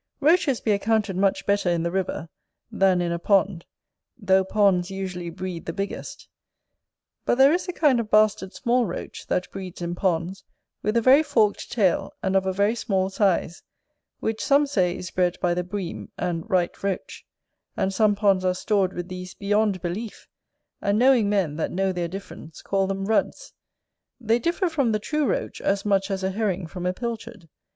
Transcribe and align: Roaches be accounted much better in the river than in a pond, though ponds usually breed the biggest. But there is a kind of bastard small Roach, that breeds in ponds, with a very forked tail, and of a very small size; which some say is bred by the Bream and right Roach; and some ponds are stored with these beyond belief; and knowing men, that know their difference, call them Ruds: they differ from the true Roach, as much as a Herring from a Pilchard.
Roaches 0.19 0.59
be 0.59 0.71
accounted 0.71 1.15
much 1.15 1.45
better 1.45 1.69
in 1.69 1.83
the 1.83 1.91
river 1.91 2.27
than 2.71 3.01
in 3.01 3.11
a 3.11 3.19
pond, 3.19 3.67
though 4.17 4.43
ponds 4.43 4.89
usually 4.89 5.29
breed 5.29 5.67
the 5.67 5.73
biggest. 5.73 6.27
But 7.23 7.35
there 7.35 7.53
is 7.53 7.67
a 7.67 7.71
kind 7.71 7.99
of 7.99 8.09
bastard 8.09 8.51
small 8.55 8.87
Roach, 8.87 9.27
that 9.27 9.51
breeds 9.51 9.79
in 9.79 9.93
ponds, 9.93 10.43
with 10.81 10.97
a 10.97 11.03
very 11.03 11.21
forked 11.21 11.71
tail, 11.71 12.15
and 12.23 12.35
of 12.35 12.47
a 12.47 12.51
very 12.51 12.73
small 12.73 13.11
size; 13.11 13.61
which 14.19 14.43
some 14.43 14.65
say 14.65 14.97
is 14.97 15.11
bred 15.11 15.37
by 15.39 15.53
the 15.53 15.63
Bream 15.63 16.11
and 16.17 16.49
right 16.49 16.81
Roach; 16.81 17.23
and 17.77 17.93
some 17.93 18.15
ponds 18.15 18.43
are 18.43 18.55
stored 18.55 18.93
with 18.93 19.07
these 19.07 19.35
beyond 19.35 19.83
belief; 19.83 20.27
and 20.81 20.97
knowing 20.97 21.29
men, 21.29 21.57
that 21.57 21.69
know 21.69 21.91
their 21.91 22.07
difference, 22.07 22.63
call 22.63 22.87
them 22.87 23.05
Ruds: 23.05 23.53
they 24.19 24.39
differ 24.39 24.67
from 24.67 24.93
the 24.93 24.99
true 24.99 25.27
Roach, 25.27 25.61
as 25.61 25.85
much 25.85 26.09
as 26.09 26.23
a 26.23 26.31
Herring 26.31 26.65
from 26.65 26.87
a 26.87 26.91
Pilchard. 26.93 27.47